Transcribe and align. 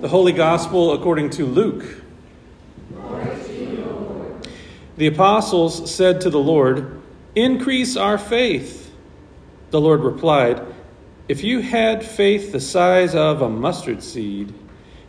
The 0.00 0.08
Holy 0.08 0.32
Gospel 0.32 0.94
according 0.94 1.28
to 1.30 1.44
Luke. 1.44 1.84
The 4.96 5.06
apostles 5.06 5.94
said 5.94 6.22
to 6.22 6.30
the 6.30 6.38
Lord, 6.38 7.02
Increase 7.34 7.98
our 7.98 8.16
faith. 8.16 8.94
The 9.68 9.78
Lord 9.78 10.00
replied, 10.00 10.64
If 11.28 11.44
you 11.44 11.60
had 11.60 12.02
faith 12.02 12.50
the 12.50 12.60
size 12.60 13.14
of 13.14 13.42
a 13.42 13.50
mustard 13.50 14.02
seed, 14.02 14.54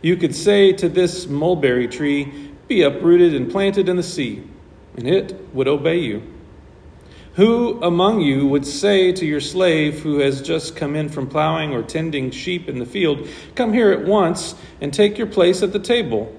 you 0.02 0.14
could 0.18 0.34
say 0.34 0.74
to 0.74 0.90
this 0.90 1.26
mulberry 1.26 1.88
tree, 1.88 2.50
Be 2.68 2.82
uprooted 2.82 3.34
and 3.34 3.50
planted 3.50 3.88
in 3.88 3.96
the 3.96 4.02
sea, 4.02 4.42
and 4.98 5.08
it 5.08 5.54
would 5.54 5.68
obey 5.68 6.00
you. 6.00 6.22
Who 7.34 7.82
among 7.82 8.20
you 8.20 8.46
would 8.46 8.66
say 8.66 9.10
to 9.12 9.24
your 9.24 9.40
slave 9.40 10.00
who 10.02 10.18
has 10.18 10.42
just 10.42 10.76
come 10.76 10.94
in 10.94 11.08
from 11.08 11.28
plowing 11.28 11.72
or 11.72 11.82
tending 11.82 12.30
sheep 12.30 12.68
in 12.68 12.78
the 12.78 12.84
field, 12.84 13.26
Come 13.54 13.72
here 13.72 13.90
at 13.90 14.04
once 14.04 14.54
and 14.82 14.92
take 14.92 15.16
your 15.16 15.26
place 15.26 15.62
at 15.62 15.72
the 15.72 15.78
table? 15.78 16.38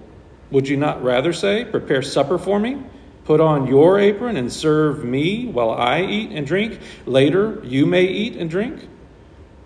Would 0.51 0.67
you 0.67 0.77
not 0.77 1.03
rather 1.03 1.33
say, 1.33 1.65
Prepare 1.65 2.03
supper 2.03 2.37
for 2.37 2.59
me? 2.59 2.83
Put 3.25 3.39
on 3.39 3.65
your 3.67 3.99
apron 3.99 4.37
and 4.37 4.53
serve 4.53 5.03
me 5.03 5.47
while 5.47 5.71
I 5.71 6.03
eat 6.03 6.31
and 6.31 6.45
drink. 6.45 6.79
Later 7.07 7.59
you 7.63 7.87
may 7.87 8.03
eat 8.03 8.35
and 8.35 8.49
drink. 8.49 8.87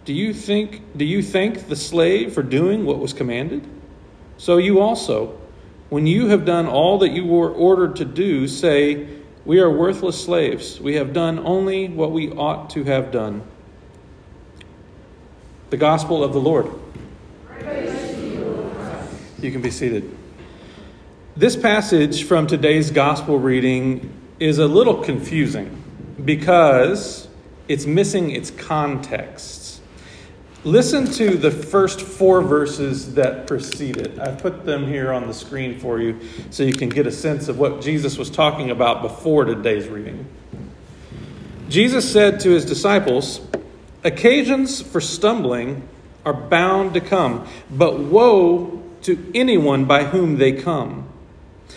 Do 0.05 0.13
you 0.13 0.33
think 0.33 0.81
do 0.95 1.03
you 1.03 1.21
thank 1.21 1.67
the 1.67 1.75
slave 1.75 2.33
for 2.33 2.43
doing 2.43 2.85
what 2.85 2.99
was 2.99 3.11
commanded? 3.11 3.67
So 4.37 4.57
you 4.57 4.79
also, 4.79 5.37
when 5.89 6.07
you 6.07 6.27
have 6.27 6.45
done 6.45 6.67
all 6.67 6.99
that 6.99 7.09
you 7.09 7.25
were 7.25 7.51
ordered 7.51 7.97
to 7.97 8.05
do, 8.05 8.47
say, 8.47 9.16
we 9.47 9.61
are 9.61 9.71
worthless 9.71 10.21
slaves. 10.21 10.77
We 10.77 10.95
have 10.95 11.13
done 11.13 11.39
only 11.39 11.87
what 11.87 12.11
we 12.11 12.29
ought 12.31 12.69
to 12.71 12.83
have 12.83 13.13
done. 13.13 13.43
The 15.69 15.77
Gospel 15.77 16.21
of 16.21 16.33
the 16.33 16.39
Lord. 16.41 16.69
You 19.39 19.51
can 19.51 19.61
be 19.61 19.71
seated. 19.71 20.17
This 21.37 21.55
passage 21.55 22.25
from 22.25 22.47
today's 22.47 22.91
Gospel 22.91 23.39
reading 23.39 24.11
is 24.37 24.59
a 24.59 24.67
little 24.67 25.01
confusing 25.01 25.81
because 26.25 27.29
it's 27.69 27.85
missing 27.85 28.31
its 28.31 28.51
context. 28.51 29.76
Listen 30.67 31.05
to 31.13 31.37
the 31.37 31.49
first 31.49 32.01
four 32.01 32.41
verses 32.41 33.13
that 33.13 33.47
precede 33.47 33.95
it. 33.95 34.19
I 34.19 34.31
put 34.31 34.65
them 34.65 34.85
here 34.85 35.13
on 35.13 35.25
the 35.25 35.33
screen 35.33 35.79
for 35.79 36.01
you 36.01 36.19
so 36.49 36.63
you 36.63 36.73
can 36.73 36.89
get 36.89 37.07
a 37.07 37.11
sense 37.11 37.47
of 37.47 37.57
what 37.57 37.79
Jesus 37.79 38.17
was 38.17 38.29
talking 38.29 38.69
about 38.69 39.01
before 39.01 39.45
today's 39.45 39.87
reading. 39.87 40.27
Jesus 41.69 42.11
said 42.11 42.41
to 42.41 42.49
his 42.49 42.65
disciples, 42.65 43.39
Occasions 44.03 44.81
for 44.81 44.99
stumbling 44.99 45.87
are 46.25 46.33
bound 46.33 46.95
to 46.95 46.99
come, 46.99 47.47
but 47.71 47.97
woe 47.97 48.83
to 49.03 49.31
anyone 49.33 49.85
by 49.85 50.03
whom 50.03 50.37
they 50.37 50.51
come. 50.51 51.07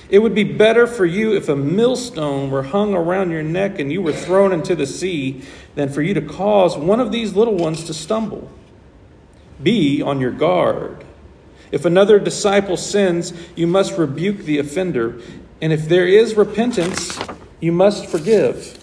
It 0.08 0.18
would 0.18 0.34
be 0.34 0.42
better 0.42 0.88
for 0.88 1.06
you 1.06 1.36
if 1.36 1.48
a 1.48 1.54
millstone 1.54 2.50
were 2.50 2.64
hung 2.64 2.94
around 2.94 3.30
your 3.30 3.44
neck 3.44 3.78
and 3.78 3.92
you 3.92 4.02
were 4.02 4.12
thrown 4.12 4.52
into 4.52 4.74
the 4.74 4.86
sea 4.86 5.42
than 5.76 5.90
for 5.90 6.02
you 6.02 6.12
to 6.14 6.20
cause 6.20 6.76
one 6.76 6.98
of 6.98 7.12
these 7.12 7.36
little 7.36 7.54
ones 7.54 7.84
to 7.84 7.94
stumble. 7.94 8.50
Be 9.62 10.02
on 10.02 10.20
your 10.20 10.30
guard. 10.30 11.04
If 11.72 11.84
another 11.84 12.18
disciple 12.18 12.76
sins, 12.76 13.32
you 13.54 13.66
must 13.66 13.96
rebuke 13.96 14.38
the 14.38 14.58
offender. 14.58 15.20
And 15.60 15.72
if 15.72 15.88
there 15.88 16.06
is 16.06 16.34
repentance, 16.34 17.18
you 17.60 17.72
must 17.72 18.06
forgive. 18.06 18.76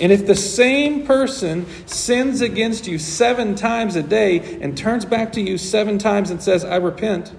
And 0.00 0.12
if 0.12 0.26
the 0.26 0.36
same 0.36 1.06
person 1.06 1.66
sins 1.86 2.40
against 2.40 2.86
you 2.86 2.98
seven 2.98 3.56
times 3.56 3.96
a 3.96 4.02
day 4.02 4.60
and 4.60 4.78
turns 4.78 5.04
back 5.04 5.32
to 5.32 5.40
you 5.40 5.58
seven 5.58 5.98
times 5.98 6.30
and 6.30 6.40
says, 6.40 6.64
I 6.64 6.76
repent, 6.76 7.32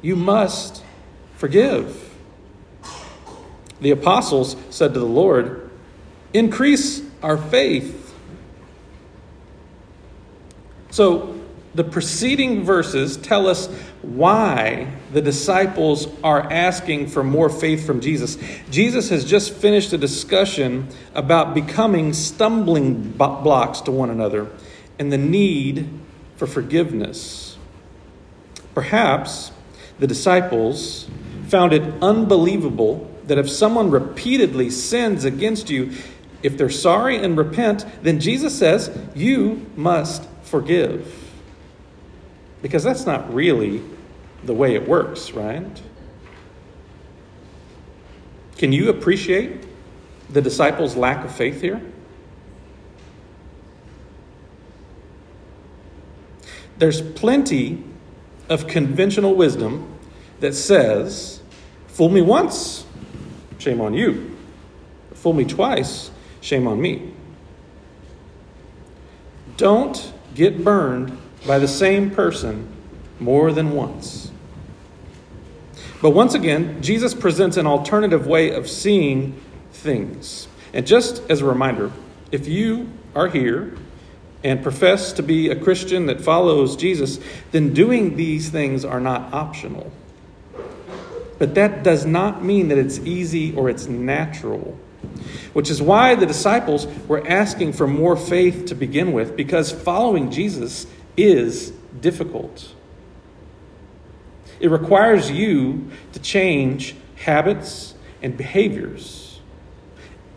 you 0.00 0.16
must 0.16 0.82
forgive. 1.36 2.10
The 3.80 3.90
apostles 3.90 4.56
said 4.70 4.94
to 4.94 5.00
the 5.00 5.06
Lord, 5.06 5.70
Increase 6.32 7.02
our 7.22 7.36
faith. 7.36 8.14
So, 10.90 11.33
the 11.74 11.84
preceding 11.84 12.62
verses 12.62 13.16
tell 13.16 13.48
us 13.48 13.66
why 14.02 14.92
the 15.12 15.20
disciples 15.20 16.06
are 16.22 16.40
asking 16.52 17.08
for 17.08 17.24
more 17.24 17.48
faith 17.48 17.84
from 17.84 18.00
Jesus. 18.00 18.38
Jesus 18.70 19.08
has 19.08 19.24
just 19.24 19.52
finished 19.52 19.92
a 19.92 19.98
discussion 19.98 20.88
about 21.14 21.52
becoming 21.52 22.12
stumbling 22.12 23.10
blocks 23.10 23.80
to 23.82 23.90
one 23.90 24.10
another 24.10 24.48
and 24.98 25.12
the 25.12 25.18
need 25.18 25.88
for 26.36 26.46
forgiveness. 26.46 27.56
Perhaps 28.74 29.50
the 29.98 30.06
disciples 30.06 31.08
found 31.48 31.72
it 31.72 31.82
unbelievable 32.02 33.10
that 33.26 33.38
if 33.38 33.50
someone 33.50 33.90
repeatedly 33.90 34.70
sins 34.70 35.24
against 35.24 35.70
you, 35.70 35.92
if 36.42 36.58
they're 36.58 36.70
sorry 36.70 37.16
and 37.16 37.36
repent, 37.36 37.86
then 38.02 38.20
Jesus 38.20 38.56
says, 38.56 38.96
You 39.14 39.66
must 39.76 40.28
forgive. 40.42 41.23
Because 42.64 42.82
that's 42.82 43.04
not 43.04 43.34
really 43.34 43.82
the 44.44 44.54
way 44.54 44.74
it 44.74 44.88
works, 44.88 45.32
right? 45.32 45.82
Can 48.56 48.72
you 48.72 48.88
appreciate 48.88 49.66
the 50.30 50.40
disciples' 50.40 50.96
lack 50.96 51.26
of 51.26 51.30
faith 51.30 51.60
here? 51.60 51.82
There's 56.78 57.02
plenty 57.02 57.84
of 58.48 58.66
conventional 58.66 59.34
wisdom 59.34 59.98
that 60.40 60.54
says, 60.54 61.42
fool 61.88 62.08
me 62.08 62.22
once, 62.22 62.86
shame 63.58 63.82
on 63.82 63.92
you. 63.92 64.34
Fool 65.12 65.34
me 65.34 65.44
twice, 65.44 66.10
shame 66.40 66.66
on 66.66 66.80
me. 66.80 67.12
Don't 69.58 70.14
get 70.34 70.64
burned 70.64 71.18
by 71.46 71.58
the 71.58 71.68
same 71.68 72.10
person 72.10 72.68
more 73.20 73.52
than 73.52 73.72
once. 73.72 74.30
But 76.00 76.10
once 76.10 76.34
again, 76.34 76.82
Jesus 76.82 77.14
presents 77.14 77.56
an 77.56 77.66
alternative 77.66 78.26
way 78.26 78.50
of 78.50 78.68
seeing 78.68 79.40
things. 79.72 80.48
And 80.72 80.86
just 80.86 81.22
as 81.30 81.40
a 81.40 81.44
reminder, 81.44 81.92
if 82.30 82.46
you 82.46 82.90
are 83.14 83.28
here 83.28 83.76
and 84.42 84.62
profess 84.62 85.12
to 85.14 85.22
be 85.22 85.48
a 85.48 85.56
Christian 85.56 86.06
that 86.06 86.20
follows 86.20 86.76
Jesus, 86.76 87.18
then 87.52 87.72
doing 87.72 88.16
these 88.16 88.50
things 88.50 88.84
are 88.84 89.00
not 89.00 89.32
optional. 89.32 89.90
But 91.38 91.54
that 91.54 91.82
does 91.82 92.04
not 92.04 92.44
mean 92.44 92.68
that 92.68 92.78
it's 92.78 92.98
easy 92.98 93.54
or 93.54 93.70
it's 93.70 93.86
natural. 93.86 94.78
Which 95.52 95.70
is 95.70 95.80
why 95.80 96.14
the 96.14 96.26
disciples 96.26 96.86
were 97.08 97.26
asking 97.26 97.72
for 97.72 97.86
more 97.86 98.16
faith 98.16 98.66
to 98.66 98.74
begin 98.74 99.12
with, 99.12 99.36
because 99.36 99.72
following 99.72 100.30
Jesus 100.30 100.86
is 101.16 101.70
difficult. 102.00 102.74
It 104.60 104.70
requires 104.70 105.30
you 105.30 105.90
to 106.12 106.20
change 106.20 106.94
habits 107.16 107.94
and 108.22 108.36
behaviors 108.36 109.40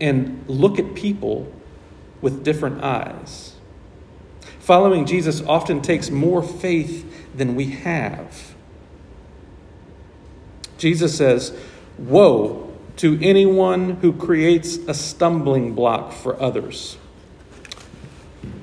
and 0.00 0.44
look 0.48 0.78
at 0.78 0.94
people 0.94 1.52
with 2.20 2.44
different 2.44 2.82
eyes. 2.82 3.54
Following 4.60 5.06
Jesus 5.06 5.40
often 5.42 5.80
takes 5.80 6.10
more 6.10 6.42
faith 6.42 7.34
than 7.34 7.54
we 7.54 7.66
have. 7.70 8.54
Jesus 10.76 11.16
says, 11.16 11.56
Woe 11.96 12.76
to 12.96 13.18
anyone 13.22 13.92
who 13.96 14.12
creates 14.12 14.76
a 14.76 14.94
stumbling 14.94 15.74
block 15.74 16.12
for 16.12 16.40
others. 16.40 16.98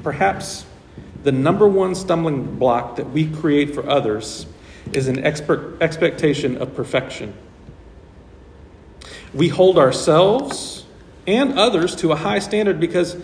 Perhaps 0.03 0.65
the 1.25 1.31
number 1.31 1.67
one 1.67 1.95
stumbling 1.95 2.57
block 2.57 2.97
that 2.97 3.09
we 3.09 3.25
create 3.25 3.73
for 3.73 3.89
others 3.89 4.45
is 4.93 5.07
an 5.07 5.25
expert 5.25 5.75
expectation 5.81 6.55
of 6.57 6.75
perfection. 6.75 7.33
We 9.33 9.47
hold 9.47 9.79
ourselves 9.79 10.85
and 11.25 11.57
others 11.57 11.95
to 11.97 12.11
a 12.11 12.15
high 12.15 12.37
standard 12.37 12.79
because 12.79 13.17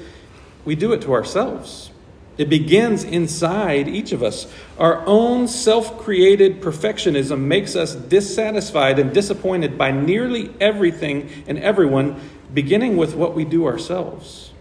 we 0.66 0.74
do 0.76 0.94
it 0.94 1.04
to 1.04 1.14
ourselves. 1.14 1.92
It 2.40 2.50
begins 2.50 3.04
inside 3.04 3.88
each 3.88 4.14
of 4.14 4.24
us. 4.24 4.52
Our 4.80 5.06
own 5.06 5.48
self 5.48 6.00
created 6.00 6.60
perfectionism 6.60 7.42
makes 7.42 7.76
us 7.76 7.94
dissatisfied 7.94 8.98
and 8.98 9.14
disappointed 9.14 9.78
by 9.78 9.92
nearly 9.92 10.52
everything 10.60 11.30
and 11.46 11.60
everyone, 11.60 12.20
beginning 12.52 12.98
with 12.98 13.14
what 13.14 13.36
we 13.36 13.46
do 13.46 13.68
ourselves. 13.68 14.54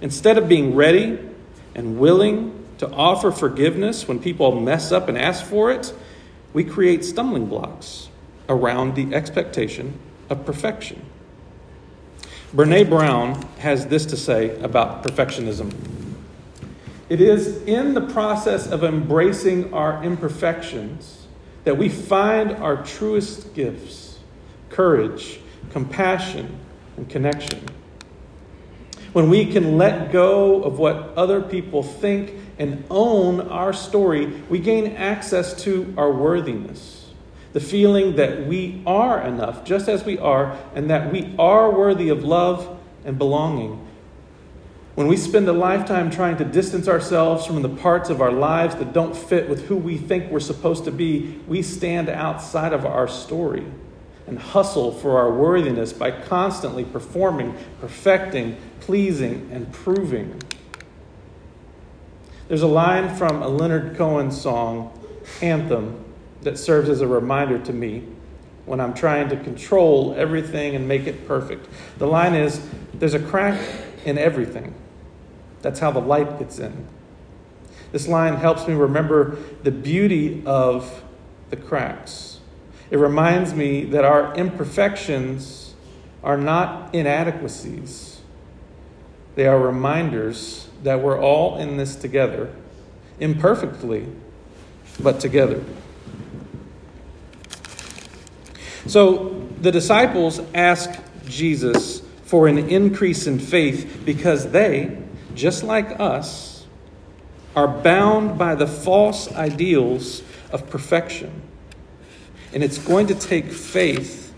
Instead 0.00 0.38
of 0.38 0.48
being 0.48 0.74
ready 0.74 1.20
and 1.76 2.00
willing 2.00 2.59
to 2.80 2.90
offer 2.92 3.30
forgiveness 3.30 4.08
when 4.08 4.18
people 4.18 4.58
mess 4.58 4.90
up 4.90 5.10
and 5.10 5.18
ask 5.18 5.44
for 5.44 5.70
it, 5.70 5.92
we 6.54 6.64
create 6.64 7.04
stumbling 7.04 7.44
blocks 7.44 8.08
around 8.48 8.94
the 8.94 9.14
expectation 9.14 9.92
of 10.30 10.46
perfection. 10.46 11.04
Brene 12.54 12.88
Brown 12.88 13.42
has 13.58 13.86
this 13.88 14.06
to 14.06 14.16
say 14.16 14.58
about 14.60 15.04
perfectionism. 15.04 15.74
It 17.10 17.20
is 17.20 17.60
in 17.64 17.92
the 17.92 18.00
process 18.00 18.66
of 18.66 18.82
embracing 18.82 19.74
our 19.74 20.02
imperfections 20.02 21.26
that 21.64 21.76
we 21.76 21.90
find 21.90 22.50
our 22.50 22.82
truest 22.82 23.52
gifts 23.52 24.20
courage, 24.70 25.38
compassion, 25.70 26.58
and 26.96 27.10
connection. 27.10 27.62
When 29.12 29.28
we 29.28 29.46
can 29.46 29.76
let 29.76 30.12
go 30.12 30.62
of 30.62 30.78
what 30.78 31.14
other 31.16 31.40
people 31.40 31.82
think 31.82 32.34
and 32.58 32.84
own 32.90 33.40
our 33.40 33.72
story, 33.72 34.26
we 34.48 34.60
gain 34.60 34.94
access 34.96 35.60
to 35.64 35.92
our 35.96 36.12
worthiness. 36.12 37.08
The 37.52 37.60
feeling 37.60 38.16
that 38.16 38.46
we 38.46 38.82
are 38.86 39.20
enough, 39.20 39.64
just 39.64 39.88
as 39.88 40.04
we 40.04 40.18
are, 40.18 40.56
and 40.76 40.90
that 40.90 41.10
we 41.10 41.34
are 41.38 41.70
worthy 41.70 42.08
of 42.10 42.22
love 42.22 42.78
and 43.04 43.18
belonging. 43.18 43.84
When 44.94 45.08
we 45.08 45.16
spend 45.16 45.48
a 45.48 45.52
lifetime 45.52 46.10
trying 46.10 46.36
to 46.36 46.44
distance 46.44 46.86
ourselves 46.86 47.46
from 47.46 47.62
the 47.62 47.68
parts 47.68 48.10
of 48.10 48.20
our 48.20 48.30
lives 48.30 48.76
that 48.76 48.92
don't 48.92 49.16
fit 49.16 49.48
with 49.48 49.66
who 49.66 49.76
we 49.76 49.96
think 49.96 50.30
we're 50.30 50.38
supposed 50.40 50.84
to 50.84 50.92
be, 50.92 51.40
we 51.48 51.62
stand 51.62 52.08
outside 52.08 52.72
of 52.72 52.86
our 52.86 53.08
story 53.08 53.64
and 54.26 54.38
hustle 54.38 54.92
for 54.92 55.18
our 55.18 55.32
worthiness 55.32 55.92
by 55.92 56.10
constantly 56.10 56.84
performing, 56.84 57.56
perfecting, 57.80 58.56
pleasing, 58.80 59.48
and 59.52 59.72
proving. 59.72 60.40
There's 62.48 62.62
a 62.62 62.66
line 62.66 63.14
from 63.14 63.42
a 63.42 63.48
Leonard 63.48 63.96
Cohen 63.96 64.30
song, 64.30 64.98
Anthem, 65.40 66.04
that 66.42 66.58
serves 66.58 66.88
as 66.88 67.00
a 67.00 67.06
reminder 67.06 67.58
to 67.58 67.72
me 67.72 68.04
when 68.66 68.80
I'm 68.80 68.94
trying 68.94 69.28
to 69.28 69.36
control 69.36 70.14
everything 70.16 70.74
and 70.74 70.88
make 70.88 71.06
it 71.06 71.26
perfect. 71.26 71.68
The 71.98 72.06
line 72.06 72.34
is 72.34 72.60
There's 72.94 73.14
a 73.14 73.20
crack 73.20 73.60
in 74.04 74.18
everything. 74.18 74.74
That's 75.62 75.80
how 75.80 75.90
the 75.90 76.00
light 76.00 76.38
gets 76.38 76.58
in. 76.58 76.86
This 77.92 78.06
line 78.06 78.36
helps 78.36 78.66
me 78.66 78.74
remember 78.74 79.36
the 79.62 79.70
beauty 79.70 80.42
of 80.46 81.02
the 81.50 81.56
cracks. 81.56 82.40
It 82.90 82.98
reminds 82.98 83.54
me 83.54 83.84
that 83.86 84.04
our 84.04 84.34
imperfections 84.34 85.74
are 86.22 86.36
not 86.36 86.94
inadequacies, 86.94 88.19
they 89.34 89.46
are 89.46 89.58
reminders 89.58 90.68
that 90.82 91.00
we're 91.00 91.20
all 91.20 91.58
in 91.58 91.76
this 91.76 91.94
together, 91.94 92.52
imperfectly, 93.18 94.06
but 95.00 95.20
together. 95.20 95.62
So 98.86 99.48
the 99.60 99.70
disciples 99.70 100.40
ask 100.54 100.90
Jesus 101.26 102.02
for 102.24 102.48
an 102.48 102.58
increase 102.58 103.26
in 103.26 103.38
faith 103.38 104.02
because 104.04 104.50
they, 104.50 104.98
just 105.34 105.62
like 105.62 106.00
us, 106.00 106.66
are 107.54 107.68
bound 107.68 108.38
by 108.38 108.54
the 108.54 108.66
false 108.66 109.32
ideals 109.34 110.22
of 110.52 110.68
perfection. 110.70 111.42
And 112.52 112.64
it's 112.64 112.78
going 112.78 113.06
to 113.08 113.14
take 113.14 113.52
faith 113.52 114.32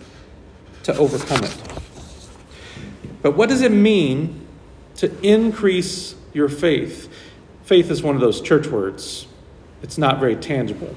to 0.84 0.96
overcome 0.96 1.44
it. 1.44 1.56
But 3.22 3.36
what 3.36 3.48
does 3.48 3.62
it 3.62 3.72
mean 3.72 4.41
to 5.02 5.10
increase 5.20 6.14
your 6.32 6.48
faith? 6.48 7.12
Faith 7.64 7.90
is 7.90 8.04
one 8.04 8.14
of 8.14 8.20
those 8.20 8.40
church 8.40 8.68
words, 8.68 9.26
it's 9.82 9.98
not 9.98 10.20
very 10.20 10.36
tangible. 10.36 10.94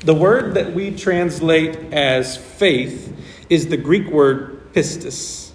The 0.00 0.12
word 0.12 0.54
that 0.54 0.74
we 0.74 0.90
translate 0.90 1.76
as 1.92 2.36
faith 2.36 3.16
is 3.48 3.68
the 3.68 3.76
Greek 3.76 4.08
word 4.08 4.72
pistis. 4.72 5.52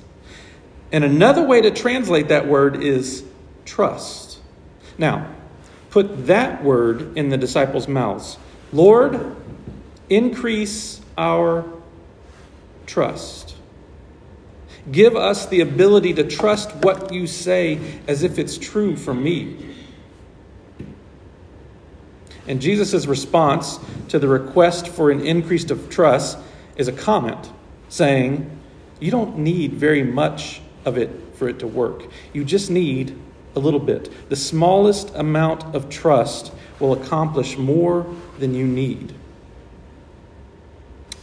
And 0.93 1.03
another 1.03 1.45
way 1.45 1.59
to 1.61 1.71
translate 1.71 2.29
that 2.29 2.47
word 2.47 2.81
is 2.81 3.25
trust. 3.65 4.39
Now, 4.97 5.27
put 5.89 6.27
that 6.27 6.63
word 6.63 7.17
in 7.17 7.27
the 7.27 7.37
disciples' 7.37 7.89
mouths. 7.89 8.37
Lord, 8.71 9.35
increase 10.09 11.01
our 11.17 11.65
trust. 12.85 13.55
Give 14.91 15.15
us 15.15 15.45
the 15.47 15.61
ability 15.61 16.13
to 16.15 16.23
trust 16.23 16.73
what 16.77 17.13
you 17.13 17.27
say 17.27 17.99
as 18.07 18.23
if 18.23 18.39
it's 18.39 18.57
true 18.57 18.95
for 18.95 19.13
me. 19.13 19.75
And 22.47 22.59
Jesus' 22.59 23.05
response 23.05 23.79
to 24.07 24.17
the 24.17 24.27
request 24.27 24.87
for 24.87 25.11
an 25.11 25.25
increase 25.25 25.69
of 25.69 25.89
trust 25.89 26.37
is 26.77 26.87
a 26.87 26.91
comment 26.91 27.51
saying, 27.89 28.49
You 28.99 29.11
don't 29.11 29.37
need 29.37 29.73
very 29.73 30.03
much 30.03 30.61
of 30.85 30.97
it 30.97 31.11
for 31.33 31.47
it 31.47 31.59
to 31.59 31.67
work. 31.67 32.05
You 32.33 32.43
just 32.43 32.71
need 32.71 33.15
a 33.55 33.59
little 33.59 33.79
bit. 33.79 34.29
The 34.29 34.35
smallest 34.35 35.13
amount 35.13 35.75
of 35.75 35.89
trust 35.89 36.51
will 36.79 36.93
accomplish 36.93 37.57
more 37.57 38.05
than 38.39 38.55
you 38.55 38.65
need. 38.65 39.13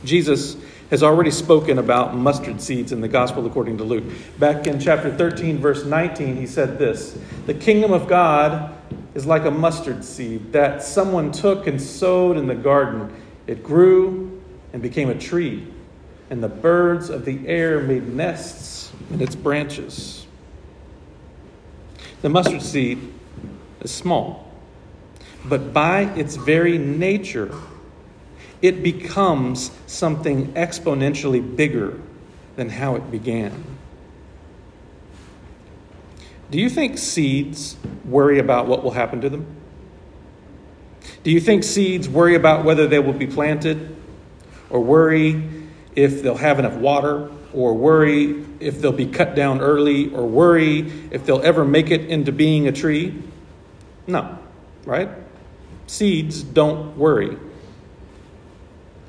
Jesus 0.04 0.56
has 0.90 1.02
already 1.02 1.30
spoken 1.30 1.78
about 1.78 2.14
mustard 2.14 2.60
seeds 2.60 2.92
in 2.92 3.00
the 3.00 3.08
Gospel 3.08 3.46
according 3.46 3.78
to 3.78 3.84
Luke. 3.84 4.04
Back 4.38 4.66
in 4.66 4.78
chapter 4.78 5.12
13, 5.12 5.58
verse 5.58 5.84
19, 5.84 6.36
he 6.36 6.46
said 6.46 6.78
this 6.78 7.18
The 7.46 7.54
kingdom 7.54 7.92
of 7.92 8.06
God 8.06 8.74
is 9.14 9.26
like 9.26 9.44
a 9.44 9.50
mustard 9.50 10.04
seed 10.04 10.52
that 10.52 10.82
someone 10.82 11.32
took 11.32 11.66
and 11.66 11.80
sowed 11.80 12.36
in 12.36 12.46
the 12.46 12.54
garden. 12.54 13.12
It 13.46 13.62
grew 13.62 14.40
and 14.72 14.82
became 14.82 15.10
a 15.10 15.18
tree, 15.18 15.66
and 16.30 16.42
the 16.42 16.48
birds 16.48 17.10
of 17.10 17.24
the 17.24 17.46
air 17.48 17.80
made 17.80 18.06
nests 18.08 18.92
in 19.10 19.20
its 19.20 19.34
branches. 19.34 20.26
The 22.22 22.28
mustard 22.28 22.62
seed 22.62 23.12
is 23.80 23.90
small, 23.90 24.52
but 25.44 25.72
by 25.72 26.02
its 26.14 26.36
very 26.36 26.78
nature, 26.78 27.54
it 28.62 28.82
becomes 28.82 29.70
something 29.86 30.52
exponentially 30.54 31.56
bigger 31.56 32.00
than 32.56 32.70
how 32.70 32.94
it 32.96 33.10
began. 33.10 33.64
Do 36.50 36.58
you 36.58 36.70
think 36.70 36.96
seeds 36.96 37.76
worry 38.04 38.38
about 38.38 38.66
what 38.66 38.82
will 38.82 38.92
happen 38.92 39.20
to 39.20 39.28
them? 39.28 39.46
Do 41.22 41.30
you 41.30 41.40
think 41.40 41.64
seeds 41.64 42.08
worry 42.08 42.34
about 42.34 42.64
whether 42.64 42.86
they 42.86 42.98
will 42.98 43.12
be 43.12 43.26
planted, 43.26 43.96
or 44.70 44.80
worry 44.80 45.66
if 45.94 46.22
they'll 46.22 46.36
have 46.36 46.58
enough 46.58 46.74
water, 46.74 47.30
or 47.52 47.74
worry 47.74 48.44
if 48.60 48.80
they'll 48.80 48.92
be 48.92 49.06
cut 49.06 49.34
down 49.34 49.60
early, 49.60 50.12
or 50.14 50.26
worry 50.26 50.90
if 51.10 51.26
they'll 51.26 51.42
ever 51.42 51.64
make 51.64 51.90
it 51.90 52.02
into 52.02 52.32
being 52.32 52.68
a 52.68 52.72
tree? 52.72 53.22
No, 54.06 54.38
right? 54.84 55.08
Seeds 55.88 56.42
don't 56.42 56.96
worry 56.96 57.36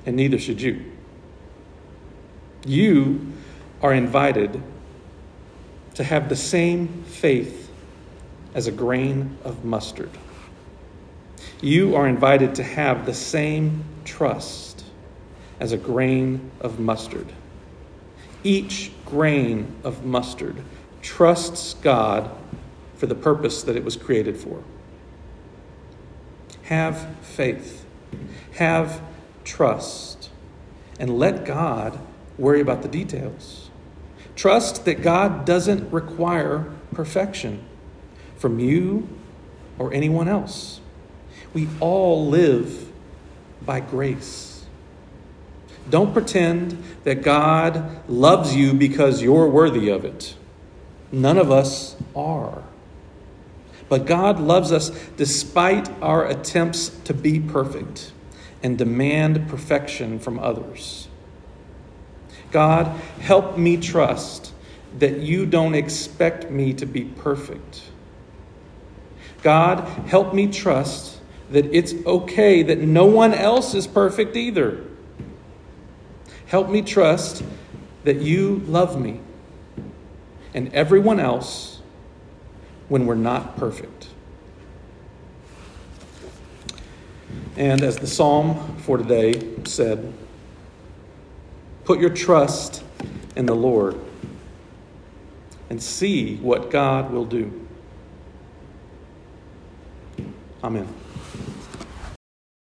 and 0.07 0.15
neither 0.15 0.39
should 0.39 0.62
you. 0.62 0.81
You 2.65 3.34
are 3.82 3.93
invited 3.93 4.63
to 5.96 6.03
have 6.03 6.29
the 6.29 6.36
same 6.36 7.03
faith 7.03 7.70
as 8.55 8.67
a 8.67 8.72
grain 8.72 9.38
of 9.43 9.65
mustard. 9.65 10.10
You 11.62 11.98
are 11.98 12.08
invited 12.08 12.55
to 12.55 12.63
have 12.63 13.05
the 13.05 13.13
same 13.13 13.84
trust 14.05 14.86
as 15.60 15.74
a 15.74 15.77
grain 15.77 16.51
of 16.62 16.79
mustard. 16.79 17.34
Each 18.46 18.91
grain 19.05 19.75
of 19.84 20.05
mustard 20.05 20.55
trusts 21.01 21.74
God 21.74 22.32
for 22.96 23.08
the 23.08 23.15
purpose 23.15 23.62
that 23.63 23.75
it 23.75 23.84
was 23.84 23.98
created 23.98 24.38
for. 24.38 24.63
Have 26.63 27.17
faith. 27.24 27.86
Have 28.53 29.01
trust 29.48 30.30
and 31.00 31.18
let 31.18 31.46
God 31.46 32.00
worry 32.38 32.62
about 32.62 32.82
the 32.82 32.88
details. 32.88 33.70
Trust 34.36 34.86
that 34.86 35.01
God 35.01 35.46
doesn't 35.46 35.92
require 35.92 36.72
perfection 36.94 37.63
from 38.36 38.60
you 38.60 39.08
or 39.80 39.94
anyone 39.94 40.27
else. 40.27 40.80
We 41.54 41.68
all 41.80 42.27
live 42.27 42.92
by 43.66 43.80
grace. 43.80 44.66
Don't 45.89 46.13
pretend 46.13 46.84
that 47.06 47.24
God 47.24 48.08
loves 48.10 48.56
you 48.56 48.74
because 48.74 49.24
you're 49.24 49.48
worthy 49.48 49.89
of 49.89 50.04
it. 50.04 50.36
None 51.12 51.38
of 51.38 51.50
us 51.50 51.96
are. 52.16 52.63
But 53.88 54.06
God 54.06 54.39
loves 54.39 54.74
us 54.74 54.89
despite 55.16 55.89
our 56.01 56.27
attempts 56.27 56.89
to 57.06 57.13
be 57.13 57.39
perfect 57.39 58.12
and 58.64 58.78
demand 58.78 59.48
perfection 59.48 60.20
from 60.20 60.40
others. 60.40 61.08
God, 62.52 62.88
help 63.20 63.58
me 63.58 63.78
trust 63.78 64.54
that 65.00 65.20
you 65.20 65.46
don't 65.46 65.76
expect 65.76 66.50
me 66.50 66.74
to 66.74 66.86
be 66.86 67.04
perfect. 67.04 67.84
God, 69.44 69.82
help 70.08 70.34
me 70.34 70.48
trust 70.48 71.20
that 71.52 71.66
it's 71.66 71.94
okay 72.06 72.64
that 72.64 72.80
no 72.80 73.06
one 73.06 73.34
else 73.34 73.74
is 73.74 73.88
perfect 73.88 74.36
either. 74.36 74.84
Help 76.48 76.70
me 76.70 76.82
trust 76.82 77.44
that 78.04 78.18
you 78.18 78.64
love 78.68 79.00
me 79.00 79.20
and 80.54 80.74
everyone 80.74 81.20
else 81.20 81.82
when 82.88 83.06
we're 83.06 83.16
not 83.16 83.58
perfect. 83.58 84.08
And 87.58 87.82
as 87.82 87.98
the 87.98 88.06
psalm 88.06 88.78
for 88.78 89.00
today 89.00 89.56
said, 89.66 90.14
put 91.86 92.00
your 92.00 92.12
trust 92.12 92.84
in 93.36 93.48
the 93.48 93.56
Lord 93.56 94.00
and 95.72 95.82
see 95.82 96.36
what 96.38 96.70
God 96.70 97.12
will 97.12 97.26
do. 97.26 97.52
Amen. 100.64 100.88